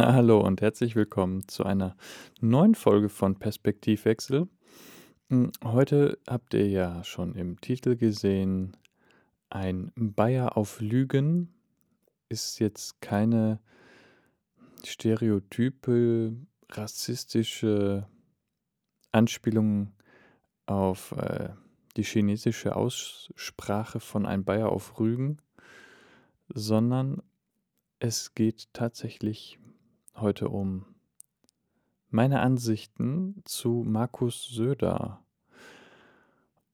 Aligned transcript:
Hallo 0.06 0.40
und 0.40 0.62
herzlich 0.62 0.96
willkommen 0.96 1.46
zu 1.46 1.62
einer 1.64 1.94
neuen 2.40 2.74
Folge 2.74 3.10
von 3.10 3.38
Perspektivwechsel. 3.38 4.48
Hm, 5.28 5.52
heute 5.62 6.18
habt 6.26 6.54
ihr 6.54 6.66
ja 6.66 7.04
schon 7.04 7.34
im 7.34 7.60
Titel 7.60 7.96
gesehen, 7.96 8.78
ein 9.50 9.92
Bayer 9.94 10.56
auf 10.56 10.80
Lügen 10.80 11.52
ist 12.30 12.60
jetzt 12.60 13.02
keine 13.02 13.60
stereotype, 14.86 16.34
rassistische 16.70 18.08
Anspielung 19.12 19.92
auf 20.64 21.12
äh, 21.12 21.50
die 21.98 22.04
chinesische 22.04 22.74
Aussprache 22.74 24.00
von 24.00 24.24
ein 24.24 24.44
Bayer 24.44 24.70
auf 24.70 24.98
Rügen, 24.98 25.42
sondern 26.48 27.20
es 27.98 28.34
geht 28.34 28.72
tatsächlich 28.72 29.59
heute 30.20 30.48
um 30.48 30.84
meine 32.10 32.40
Ansichten 32.40 33.42
zu 33.44 33.84
Markus 33.86 34.46
Söder 34.46 35.22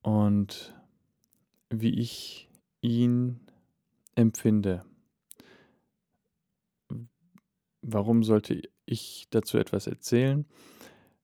und 0.03 0.75
wie 1.69 1.99
ich 1.99 2.49
ihn 2.81 3.41
empfinde. 4.15 4.85
Warum 7.83 8.23
sollte 8.23 8.63
ich 8.87 9.27
dazu 9.31 9.59
etwas 9.59 9.87
erzählen? 9.87 10.47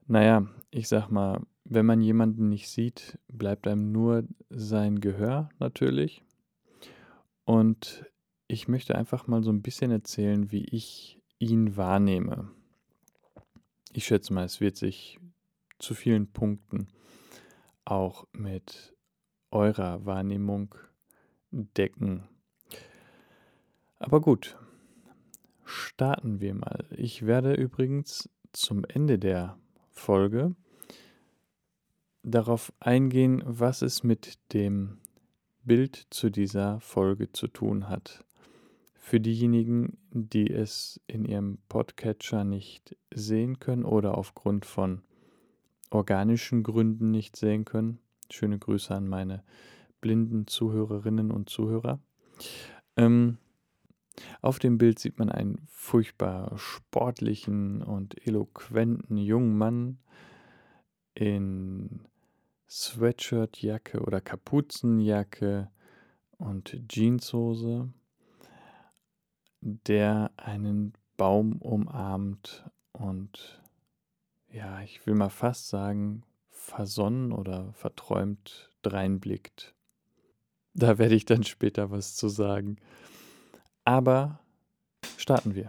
Naja, 0.06 0.46
ich 0.70 0.88
sag 0.88 1.10
mal, 1.10 1.46
wenn 1.64 1.86
man 1.86 2.00
jemanden 2.00 2.48
nicht 2.48 2.68
sieht, 2.68 3.18
bleibt 3.28 3.66
einem 3.66 3.92
nur 3.92 4.24
sein 4.50 5.00
Gehör 5.00 5.48
natürlich. 5.58 6.22
Und 7.44 8.04
ich 8.46 8.68
möchte 8.68 8.94
einfach 8.96 9.26
mal 9.26 9.42
so 9.42 9.50
ein 9.50 9.62
bisschen 9.62 9.90
erzählen, 9.90 10.50
wie 10.50 10.64
ich 10.64 11.21
ihn 11.42 11.76
wahrnehme. 11.76 12.48
Ich 13.92 14.06
schätze 14.06 14.32
mal, 14.32 14.44
es 14.44 14.60
wird 14.60 14.76
sich 14.76 15.18
zu 15.80 15.94
vielen 15.94 16.32
Punkten 16.32 16.86
auch 17.84 18.28
mit 18.32 18.94
eurer 19.50 20.06
Wahrnehmung 20.06 20.74
decken. 21.50 22.28
Aber 23.98 24.20
gut, 24.20 24.56
starten 25.64 26.40
wir 26.40 26.54
mal. 26.54 26.86
Ich 26.96 27.26
werde 27.26 27.54
übrigens 27.54 28.30
zum 28.52 28.84
Ende 28.84 29.18
der 29.18 29.58
Folge 29.90 30.54
darauf 32.22 32.72
eingehen, 32.78 33.42
was 33.44 33.82
es 33.82 34.04
mit 34.04 34.38
dem 34.52 35.00
Bild 35.64 36.06
zu 36.10 36.30
dieser 36.30 36.78
Folge 36.78 37.32
zu 37.32 37.48
tun 37.48 37.88
hat. 37.88 38.24
Für 39.04 39.18
diejenigen, 39.18 39.98
die 40.12 40.48
es 40.48 41.00
in 41.08 41.24
ihrem 41.24 41.58
Podcatcher 41.68 42.44
nicht 42.44 42.96
sehen 43.12 43.58
können 43.58 43.84
oder 43.84 44.16
aufgrund 44.16 44.64
von 44.64 45.02
organischen 45.90 46.62
Gründen 46.62 47.10
nicht 47.10 47.34
sehen 47.34 47.64
können, 47.64 47.98
schöne 48.30 48.60
Grüße 48.60 48.94
an 48.94 49.08
meine 49.08 49.42
blinden 50.00 50.46
Zuhörerinnen 50.46 51.32
und 51.32 51.50
Zuhörer. 51.50 51.98
Ähm, 52.96 53.38
auf 54.40 54.60
dem 54.60 54.78
Bild 54.78 55.00
sieht 55.00 55.18
man 55.18 55.30
einen 55.30 55.58
furchtbar 55.66 56.56
sportlichen 56.56 57.82
und 57.82 58.24
eloquenten 58.24 59.16
jungen 59.16 59.58
Mann 59.58 59.98
in 61.14 62.02
Sweatshirtjacke 62.70 64.00
oder 64.00 64.20
Kapuzenjacke 64.20 65.72
und 66.38 66.80
Jeanshose 66.88 67.92
der 69.62 70.30
einen 70.36 70.92
Baum 71.16 71.56
umarmt 71.56 72.68
und 72.92 73.62
ja, 74.50 74.82
ich 74.82 75.06
will 75.06 75.14
mal 75.14 75.30
fast 75.30 75.68
sagen, 75.68 76.24
versonnen 76.50 77.32
oder 77.32 77.72
verträumt 77.72 78.70
dreinblickt. 78.82 79.74
Da 80.74 80.98
werde 80.98 81.14
ich 81.14 81.24
dann 81.24 81.44
später 81.44 81.90
was 81.90 82.16
zu 82.16 82.28
sagen. 82.28 82.76
Aber 83.84 84.40
starten 85.16 85.54
wir. 85.54 85.68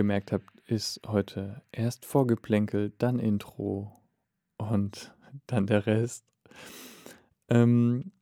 Gemerkt 0.00 0.32
habt, 0.32 0.48
ist 0.60 0.98
heute 1.06 1.60
erst 1.72 2.06
Vorgeplänkel, 2.06 2.94
dann 2.96 3.18
Intro 3.18 4.00
und 4.56 5.14
dann 5.46 5.66
der 5.66 5.84
Rest. 5.84 6.24
Ähm, 7.50 8.12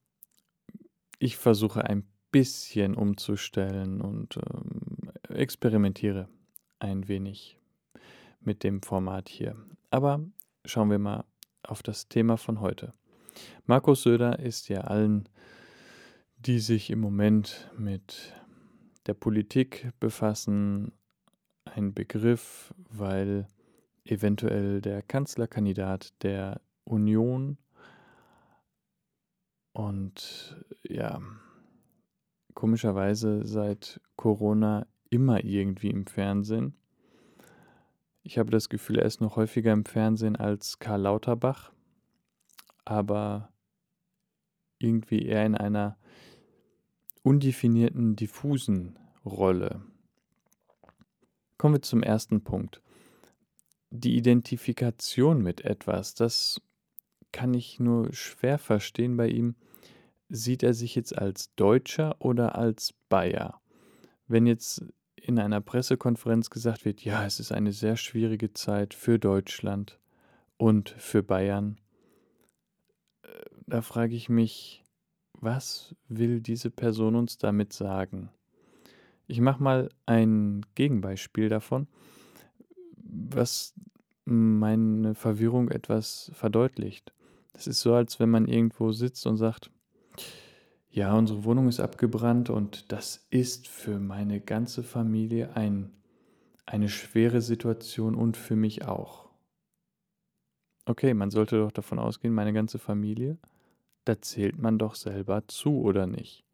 ich 1.21 1.37
versuche 1.37 1.85
ein 1.85 2.03
bisschen 2.33 2.97
umzustellen 2.97 4.01
und 4.01 4.39
ähm, 4.39 5.13
experimentiere 5.29 6.29
ein 6.81 7.07
wenig 7.07 7.61
mit 8.41 8.65
dem 8.65 8.83
Format 8.83 9.29
hier. 9.29 9.55
Aber 9.91 10.21
schauen 10.65 10.91
wir 10.91 10.99
mal 10.99 11.27
auf 11.63 11.85
das 11.85 12.09
Thema 12.09 12.39
von 12.39 12.61
heute. 12.61 12.93
Markus 13.67 14.03
Söder 14.03 14.41
ist 14.41 14.69
ja 14.69 14.81
allen, 14.81 15.29
die 16.39 16.59
sich 16.59 16.91
im 16.91 16.99
Moment 16.99 17.71
mit 17.79 18.35
der 19.07 19.15
Politik 19.15 19.93
befassen, 20.01 20.93
ein 21.79 21.95
Begriff, 21.95 22.75
weil 22.91 23.49
eventuell 24.05 24.81
der 24.81 25.03
Kanzlerkandidat 25.03 26.23
der 26.23 26.61
Union 26.85 27.57
und 29.73 30.57
ja, 30.83 31.23
komischerweise 32.55 33.47
seit 33.47 34.01
Corona 34.17 34.87
immer 35.11 35.45
irgendwie 35.45 35.91
im 35.91 36.07
Fernsehen. 36.07 36.75
Ich 38.23 38.39
habe 38.39 38.51
das 38.51 38.69
Gefühl, 38.69 38.99
er 38.99 39.07
ist 39.07 39.21
noch 39.21 39.37
häufiger 39.37 39.73
im 39.73 39.85
Fernsehen 39.85 40.37
als 40.37 40.81
Karl 40.81 41.03
Lauterbach, 41.03 41.73
aber 42.85 43.53
irgendwie 44.79 45.25
eher 45.25 45.47
in 45.47 45.55
einer 45.55 45.97
undefinierten, 47.23 48.17
diffusen 48.17 48.99
Rolle. 49.25 49.83
Kommen 51.59 51.75
wir 51.75 51.83
zum 51.83 52.03
ersten 52.03 52.43
Punkt. 52.43 52.81
Die 53.91 54.17
Identifikation 54.17 55.43
mit 55.43 55.65
etwas, 55.65 56.15
das 56.15 56.61
kann 57.33 57.53
ich 57.53 57.81
nur 57.81 58.13
schwer 58.13 58.59
verstehen 58.59 59.17
bei 59.17 59.29
ihm. 59.29 59.57
Sieht 60.29 60.63
er 60.63 60.73
sich 60.73 60.95
jetzt 60.95 61.17
als 61.17 61.55
Deutscher 61.57 62.17
oder 62.21 62.55
als 62.57 62.95
Bayer? 63.09 63.61
Wenn 64.29 64.47
jetzt 64.47 64.85
in 65.17 65.39
einer 65.39 65.61
Pressekonferenz 65.61 66.49
gesagt 66.51 66.85
wird, 66.85 67.05
ja, 67.05 67.27
es 67.27 67.41
ist 67.41 67.51
eine 67.51 67.73
sehr 67.73 67.97
schwierige 67.97 68.53
Zeit 68.53 68.95
für 68.95 69.19
Deutschland 69.19 69.99
und 70.59 70.91
für 70.91 71.23
Bayern, 71.23 71.81
äh, 73.23 73.29
da 73.67 73.83
frage 73.83 74.15
ich 74.15 74.29
mich, 74.29 74.85
was 75.33 75.95
will 76.09 76.41
diese 76.41 76.71
Person 76.71 77.15
uns 77.15 77.39
damit 77.39 77.73
sagen? 77.73 78.31
Ich 79.29 79.43
mache 79.43 79.63
mal 79.63 79.91
ein 80.07 80.65
Gegenbeispiel 80.75 81.51
davon, 81.51 81.87
was 82.97 83.75
meine 84.25 85.15
Verwirrung 85.15 85.71
etwas 85.71 86.31
verdeutlicht. 86.35 87.13
Es 87.53 87.67
ist 87.67 87.81
so, 87.81 87.93
als 87.93 88.19
wenn 88.21 88.31
man 88.31 88.49
irgendwo 88.49 88.91
sitzt 88.93 89.27
und 89.27 89.37
sagt, 89.37 89.71
ja, 90.91 91.15
unsere 91.15 91.45
Wohnung 91.45 91.69
ist 91.69 91.79
abgebrannt 91.79 92.49
und 92.49 92.91
das 92.91 93.27
ist 93.29 93.69
für 93.69 93.99
meine 94.01 94.41
ganze 94.41 94.83
Familie 94.83 95.55
ein, 95.55 95.91
eine 96.65 96.89
schwere 96.89 97.43
Situation 97.43 98.15
und 98.15 98.39
für 98.39 98.57
mich 98.57 98.87
auch. 98.87 99.29
Okay, 100.87 101.13
man 101.13 101.31
sollte 101.31 101.59
doch 101.59 101.73
davon 101.73 101.99
ausgehen, 101.99 102.33
meine 102.33 102.55
ganze 102.55 102.79
Familie, 102.79 103.37
da 104.07 104.23
zählt 104.23 104.59
man 104.59 104.79
doch 104.79 104.95
selber 104.95 105.47
zu 105.49 105.83
oder 105.83 106.07
nicht. 106.07 106.45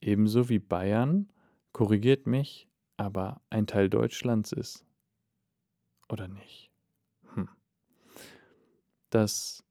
Ebenso 0.00 0.48
wie 0.48 0.60
Bayern 0.60 1.28
korrigiert 1.74 2.26
mich, 2.26 2.68
aber 2.96 3.42
ein 3.50 3.66
Teil 3.66 3.90
Deutschlands 3.90 4.52
ist. 4.52 4.86
Oder 6.08 6.28
nicht? 6.28 6.70
Hm. 7.34 7.50
Dass 9.10 9.64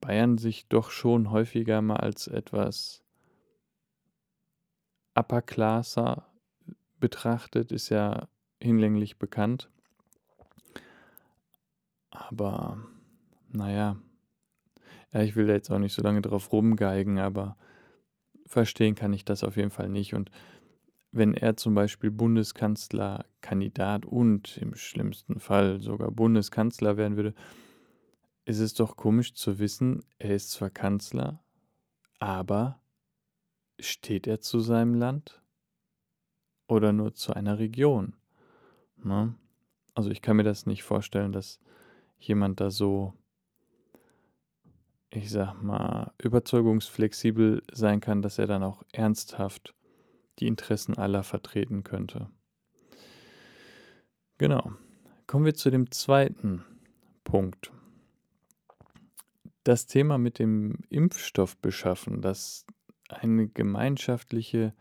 Bayern 0.00 0.38
sich 0.38 0.68
doch 0.68 0.90
schon 0.90 1.30
häufiger 1.30 1.82
mal 1.82 1.96
als 1.96 2.28
etwas 2.28 3.02
upper 5.14 5.42
classer 5.42 6.26
betrachtet, 7.00 7.72
ist 7.72 7.88
ja 7.88 8.28
hinlänglich 8.60 9.18
bekannt. 9.18 9.68
Aber 12.10 12.78
naja, 13.48 13.96
ja, 15.12 15.22
ich 15.22 15.34
will 15.34 15.46
da 15.48 15.54
jetzt 15.54 15.70
auch 15.70 15.78
nicht 15.78 15.94
so 15.94 16.02
lange 16.02 16.22
drauf 16.22 16.52
rumgeigen, 16.52 17.18
aber 17.18 17.56
verstehen 18.46 18.94
kann 18.94 19.12
ich 19.12 19.24
das 19.24 19.44
auf 19.44 19.56
jeden 19.56 19.70
Fall 19.70 19.88
nicht. 19.88 20.14
Und 20.14 20.30
wenn 21.12 21.34
er 21.34 21.56
zum 21.56 21.74
Beispiel 21.74 22.10
Bundeskanzlerkandidat 22.10 24.04
und 24.04 24.56
im 24.58 24.74
schlimmsten 24.74 25.40
Fall 25.40 25.80
sogar 25.80 26.10
Bundeskanzler 26.10 26.96
werden 26.96 27.16
würde, 27.16 27.34
ist 28.44 28.58
es 28.58 28.74
doch 28.74 28.96
komisch 28.96 29.34
zu 29.34 29.58
wissen, 29.58 30.04
er 30.18 30.34
ist 30.34 30.50
zwar 30.50 30.70
Kanzler, 30.70 31.42
aber 32.18 32.80
steht 33.80 34.26
er 34.26 34.40
zu 34.40 34.60
seinem 34.60 34.94
Land 34.94 35.42
oder 36.66 36.92
nur 36.92 37.14
zu 37.14 37.32
einer 37.32 37.58
Region? 37.58 38.14
Ne? 38.96 39.34
Also 39.94 40.10
ich 40.10 40.20
kann 40.20 40.36
mir 40.36 40.42
das 40.42 40.66
nicht 40.66 40.82
vorstellen, 40.82 41.32
dass 41.32 41.60
jemand 42.18 42.60
da 42.60 42.70
so, 42.70 43.14
ich 45.14 45.30
sag 45.30 45.62
mal, 45.62 46.12
überzeugungsflexibel 46.22 47.62
sein 47.72 48.00
kann, 48.00 48.22
dass 48.22 48.38
er 48.38 48.46
dann 48.46 48.62
auch 48.62 48.82
ernsthaft 48.92 49.74
die 50.40 50.46
Interessen 50.46 50.96
aller 50.96 51.22
vertreten 51.22 51.84
könnte. 51.84 52.28
Genau. 54.38 54.72
Kommen 55.26 55.44
wir 55.44 55.54
zu 55.54 55.70
dem 55.70 55.90
zweiten 55.90 56.64
Punkt. 57.22 57.72
Das 59.62 59.86
Thema 59.86 60.18
mit 60.18 60.38
dem 60.38 60.78
Impfstoff 60.90 61.56
beschaffen, 61.56 62.20
das 62.20 62.66
eine 63.08 63.48
gemeinschaftliche 63.48 64.74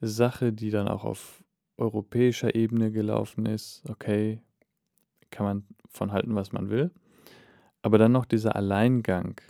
Sache, 0.00 0.52
die 0.52 0.70
dann 0.70 0.86
auch 0.86 1.04
auf 1.04 1.42
europäischer 1.76 2.54
Ebene 2.54 2.92
gelaufen 2.92 3.46
ist. 3.46 3.82
Okay, 3.88 4.42
kann 5.30 5.46
man 5.46 5.66
von 5.88 6.12
halten, 6.12 6.34
was 6.34 6.52
man 6.52 6.70
will. 6.70 6.92
Aber 7.82 7.98
dann 7.98 8.12
noch 8.12 8.24
dieser 8.24 8.54
Alleingang, 8.54 9.40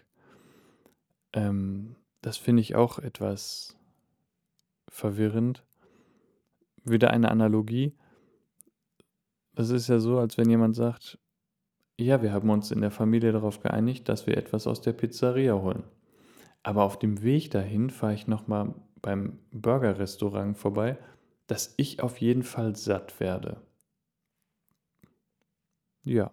ähm, 1.32 1.96
das 2.20 2.36
finde 2.36 2.62
ich 2.62 2.74
auch 2.74 2.98
etwas 2.98 3.76
verwirrend. 4.88 5.64
Wieder 6.84 7.10
eine 7.10 7.30
Analogie. 7.30 7.94
Das 9.54 9.70
ist 9.70 9.88
ja 9.88 9.98
so, 9.98 10.18
als 10.18 10.38
wenn 10.38 10.48
jemand 10.48 10.76
sagt, 10.76 11.18
ja, 11.96 12.22
wir 12.22 12.32
haben 12.32 12.50
uns 12.50 12.70
in 12.70 12.80
der 12.80 12.90
Familie 12.90 13.32
darauf 13.32 13.60
geeinigt, 13.60 14.08
dass 14.08 14.26
wir 14.26 14.36
etwas 14.36 14.66
aus 14.66 14.80
der 14.80 14.92
Pizzeria 14.92 15.54
holen. 15.54 15.84
Aber 16.62 16.84
auf 16.84 16.98
dem 16.98 17.22
Weg 17.22 17.50
dahin 17.50 17.90
fahre 17.90 18.14
ich 18.14 18.26
nochmal 18.26 18.74
beim 19.02 19.38
Burgerrestaurant 19.50 20.56
vorbei, 20.56 20.98
dass 21.46 21.74
ich 21.76 22.02
auf 22.02 22.18
jeden 22.18 22.42
Fall 22.42 22.76
satt 22.76 23.20
werde. 23.20 23.60
Ja, 26.02 26.30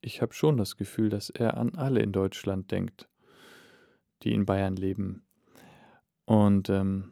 ich 0.00 0.22
habe 0.22 0.32
schon 0.32 0.56
das 0.56 0.76
Gefühl, 0.76 1.08
dass 1.08 1.30
er 1.30 1.56
an 1.56 1.74
alle 1.74 2.00
in 2.00 2.12
Deutschland 2.12 2.70
denkt, 2.70 3.08
die 4.22 4.32
in 4.32 4.46
Bayern 4.46 4.76
leben. 4.76 5.22
Und 6.24 6.70
ähm, 6.70 7.10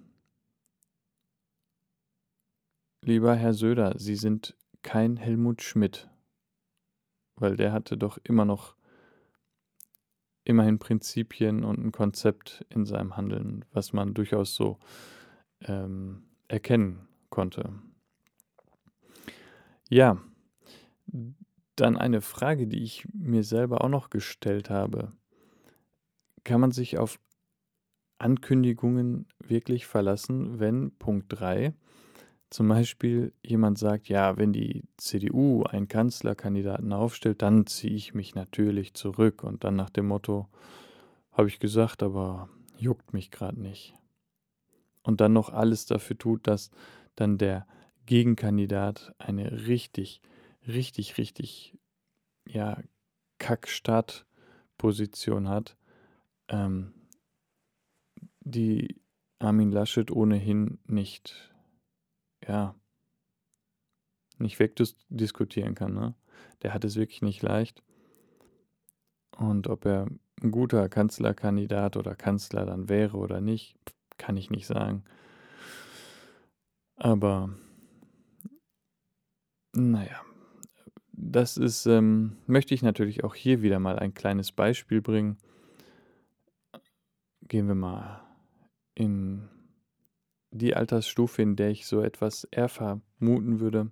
lieber 3.03 3.35
Herr 3.35 3.55
Söder, 3.55 3.99
Sie 3.99 4.17
sind 4.17 4.57
kein 4.83 5.17
Helmut 5.17 5.63
Schmidt, 5.63 6.09
weil 7.37 7.57
der 7.57 7.73
hatte 7.73 7.97
doch 7.97 8.19
immer 8.25 8.45
noch 8.45 8.77
immerhin 10.45 10.79
Prinzipien 10.79 11.65
und 11.65 11.79
ein 11.79 11.93
Konzept 11.93 12.65
in 12.71 12.87
seinem 12.87 13.17
Handeln, 13.17 13.65
was 13.73 13.93
man 13.93 14.15
durchaus 14.15 14.55
so 14.55 14.79
ähm, 15.63 16.25
erkennen 16.49 17.09
konnte. 17.29 17.73
Ja, 19.89 20.19
dann 21.77 21.97
eine 21.97 22.21
Frage, 22.21 22.67
die 22.67 22.83
ich 22.83 23.07
mir 23.13 23.43
selber 23.43 23.83
auch 23.83 23.89
noch 23.89 24.11
gestellt 24.11 24.71
habe. 24.71 25.13
Kann 26.45 26.61
man 26.61 26.71
sich 26.71 26.99
auf 26.99 27.19
Ankündigungen 28.19 29.27
wirklich 29.39 29.87
verlassen, 29.87 30.61
wenn 30.61 30.93
Punkt 30.99 31.27
3 31.29 31.75
zum 32.51 32.69
Beispiel 32.69 33.33
jemand 33.45 33.79
sagt, 33.79 34.09
ja, 34.09 34.37
wenn 34.37 34.53
die 34.53 34.83
CDU 34.97 35.63
einen 35.63 35.87
Kanzlerkandidaten 35.87 36.93
aufstellt, 36.93 37.43
dann 37.43 37.65
ziehe 37.67 37.95
ich 37.95 38.13
mich 38.13 38.35
natürlich 38.35 38.95
zurück 38.95 39.45
und 39.45 39.63
dann 39.63 39.77
nach 39.77 39.91
dem 39.91 40.09
Motto, 40.09 40.49
habe 41.31 41.47
ich 41.47 41.61
gesagt, 41.61 42.03
aber 42.03 42.49
juckt 42.77 43.13
mich 43.13 43.31
gerade 43.31 43.61
nicht. 43.61 43.95
Und 45.03 45.21
dann 45.21 45.33
noch 45.33 45.51
alles 45.51 45.87
dafür 45.87 46.19
tut, 46.19 46.49
dass 46.49 46.73
dann 47.15 47.39
der 47.39 47.69
Gegenkandidat 48.07 49.15
eine 49.19 49.69
richtig, 49.69 50.21
richtig, 50.67 51.19
richtig, 51.19 51.79
ja, 52.49 52.83
Kack-Startposition 53.39 55.49
hat, 55.49 55.77
ähm, 56.51 56.93
die 58.41 59.01
Armin 59.39 59.73
Laschet 59.73 60.11
ohnehin 60.11 60.79
nicht 60.87 61.51
ja, 62.47 62.75
nicht 64.39 64.59
wegdiskutieren 64.59 65.75
kann. 65.75 65.95
Ne? 65.95 66.15
Der 66.63 66.75
hat 66.75 66.85
es 66.85 66.97
wirklich 66.97 67.23
nicht 67.23 67.43
leicht. 67.43 67.83
Und 69.37 69.69
ob 69.69 69.85
er 69.85 70.07
ein 70.43 70.51
guter 70.51 70.89
Kanzlerkandidat 70.89 71.97
oder 71.97 72.15
Kanzler 72.15 72.67
dann 72.67 72.89
wäre 72.89 73.17
oder 73.17 73.41
nicht, 73.41 73.77
kann 74.17 74.37
ich 74.37 74.51
nicht 74.51 74.67
sagen. 74.67 75.05
Aber 76.97 77.55
naja, 79.73 80.21
das 81.13 81.57
ist, 81.57 81.87
ähm, 81.87 82.37
möchte 82.47 82.75
ich 82.75 82.83
natürlich 82.83 83.25
auch 83.25 83.35
hier 83.35 83.63
wieder 83.63 83.79
mal 83.79 83.99
ein 83.99 84.15
kleines 84.15 84.53
Beispiel 84.53 85.01
bringen. 85.01 85.39
Gehen 87.51 87.67
wir 87.67 87.75
mal 87.75 88.21
in 88.95 89.49
die 90.53 90.77
Altersstufe, 90.77 91.43
in 91.43 91.57
der 91.57 91.71
ich 91.71 91.85
so 91.85 92.01
etwas 92.01 92.45
eher 92.45 92.69
vermuten 92.69 93.59
würde. 93.59 93.91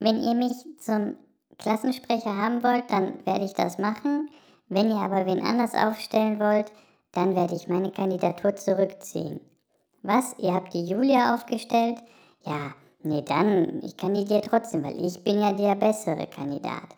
Wenn 0.00 0.20
ihr 0.24 0.34
mich 0.34 0.54
zum 0.80 1.14
Klassensprecher 1.56 2.36
haben 2.36 2.64
wollt, 2.64 2.90
dann 2.90 3.24
werde 3.26 3.44
ich 3.44 3.52
das 3.52 3.78
machen. 3.78 4.28
Wenn 4.68 4.88
ihr 4.90 4.96
aber 4.96 5.24
wen 5.24 5.40
anders 5.40 5.74
aufstellen 5.74 6.40
wollt, 6.40 6.72
dann 7.12 7.36
werde 7.36 7.54
ich 7.54 7.68
meine 7.68 7.92
Kandidatur 7.92 8.56
zurückziehen. 8.56 9.38
Was? 10.02 10.34
Ihr 10.36 10.52
habt 10.52 10.74
die 10.74 10.84
Julia 10.84 11.36
aufgestellt? 11.36 12.02
Ja, 12.44 12.74
nee, 13.04 13.22
dann, 13.22 13.80
ich 13.84 13.96
kandidiere 13.96 14.40
trotzdem, 14.40 14.82
weil 14.82 14.98
ich 14.98 15.22
bin 15.22 15.38
ja 15.38 15.52
der 15.52 15.76
bessere 15.76 16.26
Kandidat. 16.26 16.96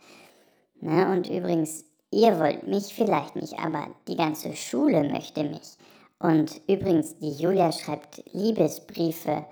Ne? 0.81 1.12
Und 1.12 1.28
übrigens, 1.28 1.85
ihr 2.12 2.38
wollt 2.38 2.67
mich 2.69 2.94
vielleicht 2.94 3.37
nicht, 3.37 3.59
aber 3.59 3.88
die 4.06 4.17
ganze 4.17 4.55
Schule 4.55 5.09
möchte 5.11 5.44
mich. 5.44 5.76
Und 6.19 6.61
übrigens, 6.69 7.19
die 7.19 7.32
Julia 7.32 7.73
schreibt 7.73 8.23
Liebesbriefe 8.32 9.44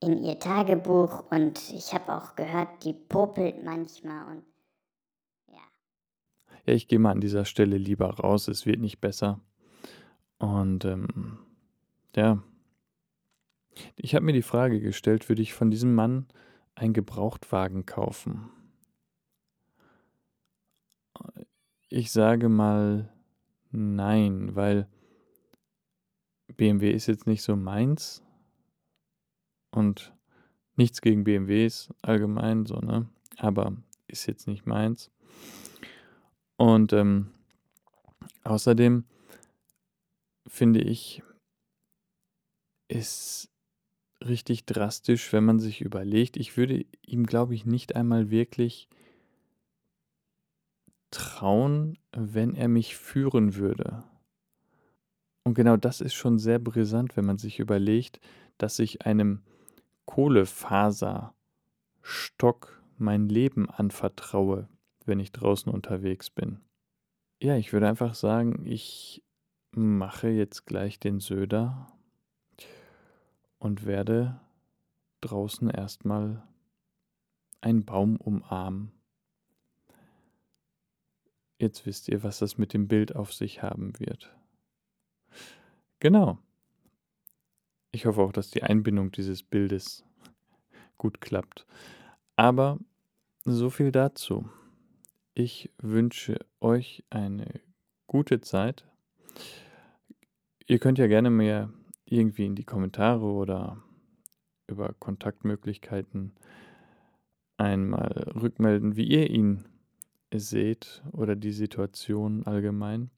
in 0.00 0.24
ihr 0.24 0.38
Tagebuch 0.38 1.30
und 1.30 1.60
ich 1.70 1.92
habe 1.92 2.14
auch 2.14 2.34
gehört, 2.34 2.84
die 2.84 2.94
popelt 2.94 3.62
manchmal 3.64 4.36
und 4.36 4.42
ja. 5.48 5.60
Ja, 6.66 6.74
ich 6.74 6.88
gehe 6.88 6.98
mal 6.98 7.10
an 7.10 7.20
dieser 7.20 7.44
Stelle 7.44 7.76
lieber 7.76 8.08
raus, 8.10 8.48
es 8.48 8.64
wird 8.64 8.80
nicht 8.80 9.00
besser. 9.00 9.40
Und 10.38 10.84
ähm, 10.84 11.38
ja, 12.16 12.42
ich 13.96 14.14
habe 14.14 14.24
mir 14.24 14.32
die 14.32 14.42
Frage 14.42 14.80
gestellt, 14.80 15.28
würde 15.28 15.42
ich 15.42 15.52
von 15.52 15.70
diesem 15.70 15.94
Mann 15.94 16.26
einen 16.74 16.92
Gebrauchtwagen 16.92 17.86
kaufen? 17.86 18.50
Ich 21.96 22.10
sage 22.10 22.48
mal 22.48 23.08
nein, 23.70 24.56
weil 24.56 24.88
BMW 26.56 26.90
ist 26.90 27.06
jetzt 27.06 27.28
nicht 27.28 27.44
so 27.44 27.54
meins 27.54 28.20
und 29.70 30.12
nichts 30.74 31.02
gegen 31.02 31.22
BMWs 31.22 31.94
allgemein, 32.02 32.66
so, 32.66 32.80
ne? 32.80 33.08
Aber 33.36 33.76
ist 34.08 34.26
jetzt 34.26 34.48
nicht 34.48 34.66
meins. 34.66 35.12
Und 36.56 36.92
ähm, 36.92 37.30
außerdem 38.42 39.04
finde 40.48 40.80
ich, 40.80 41.22
ist 42.88 43.52
richtig 44.20 44.66
drastisch, 44.66 45.32
wenn 45.32 45.44
man 45.44 45.60
sich 45.60 45.80
überlegt, 45.80 46.36
ich 46.36 46.56
würde 46.56 46.86
ihm, 47.06 47.24
glaube 47.24 47.54
ich, 47.54 47.64
nicht 47.64 47.94
einmal 47.94 48.30
wirklich 48.30 48.88
trauen, 51.14 51.98
wenn 52.12 52.54
er 52.54 52.68
mich 52.68 52.96
führen 52.96 53.54
würde. 53.54 54.04
Und 55.44 55.54
genau 55.54 55.76
das 55.76 56.00
ist 56.00 56.14
schon 56.14 56.38
sehr 56.38 56.58
brisant, 56.58 57.16
wenn 57.16 57.24
man 57.24 57.38
sich 57.38 57.60
überlegt, 57.60 58.20
dass 58.58 58.78
ich 58.78 59.06
einem 59.06 59.42
Kohlefaserstock 60.06 62.82
mein 62.98 63.28
Leben 63.28 63.70
anvertraue, 63.70 64.68
wenn 65.04 65.20
ich 65.20 65.32
draußen 65.32 65.72
unterwegs 65.72 66.30
bin. 66.30 66.60
Ja, 67.40 67.56
ich 67.56 67.72
würde 67.72 67.88
einfach 67.88 68.14
sagen, 68.14 68.64
ich 68.64 69.22
mache 69.72 70.28
jetzt 70.28 70.66
gleich 70.66 70.98
den 70.98 71.20
Söder 71.20 71.92
und 73.58 73.86
werde 73.86 74.40
draußen 75.20 75.70
erstmal 75.70 76.42
einen 77.60 77.84
Baum 77.84 78.16
umarmen. 78.16 78.92
Jetzt 81.58 81.86
wisst 81.86 82.08
ihr, 82.08 82.22
was 82.22 82.38
das 82.38 82.58
mit 82.58 82.72
dem 82.72 82.88
Bild 82.88 83.14
auf 83.14 83.32
sich 83.32 83.62
haben 83.62 83.98
wird. 83.98 84.34
Genau. 86.00 86.38
ich 87.92 88.06
hoffe 88.06 88.20
auch, 88.20 88.32
dass 88.32 88.50
die 88.50 88.62
Einbindung 88.62 89.12
dieses 89.12 89.42
Bildes 89.42 90.04
gut 90.98 91.20
klappt. 91.20 91.66
Aber 92.36 92.78
so 93.44 93.70
viel 93.70 93.92
dazu. 93.92 94.48
Ich 95.34 95.70
wünsche 95.78 96.38
euch 96.60 97.04
eine 97.10 97.60
gute 98.06 98.40
Zeit. 98.40 98.84
Ihr 100.66 100.78
könnt 100.78 100.98
ja 100.98 101.06
gerne 101.06 101.30
mir 101.30 101.72
irgendwie 102.04 102.46
in 102.46 102.54
die 102.54 102.64
Kommentare 102.64 103.24
oder 103.24 103.82
über 104.66 104.94
Kontaktmöglichkeiten 104.98 106.32
einmal 107.56 108.32
rückmelden, 108.34 108.96
wie 108.96 109.04
ihr 109.04 109.30
ihn 109.30 109.64
seht 110.32 111.02
oder 111.12 111.36
die 111.36 111.52
Situation 111.52 112.44
allgemein. 112.46 113.10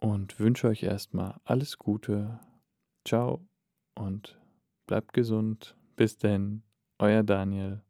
Und 0.00 0.38
wünsche 0.38 0.68
euch 0.68 0.82
erstmal 0.82 1.40
alles 1.44 1.78
Gute. 1.78 2.38
Ciao 3.04 3.46
und 3.94 4.40
bleibt 4.86 5.12
gesund. 5.12 5.76
Bis 5.96 6.18
denn, 6.18 6.62
euer 6.98 7.22
Daniel. 7.22 7.82